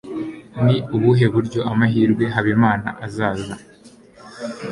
[0.65, 3.53] ni ubuhe buryo amahirwe habimana azaza